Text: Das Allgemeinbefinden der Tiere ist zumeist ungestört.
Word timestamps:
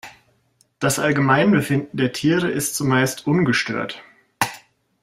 Das 0.79 0.97
Allgemeinbefinden 0.97 1.95
der 1.95 2.11
Tiere 2.11 2.49
ist 2.49 2.73
zumeist 2.75 3.27
ungestört. 3.27 4.01